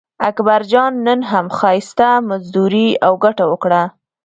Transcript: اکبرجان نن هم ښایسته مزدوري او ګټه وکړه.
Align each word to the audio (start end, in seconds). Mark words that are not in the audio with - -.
اکبرجان 0.29 0.93
نن 1.07 1.19
هم 1.31 1.45
ښایسته 1.57 2.07
مزدوري 2.29 2.87
او 3.05 3.13
ګټه 3.25 3.45
وکړه. 3.51 3.83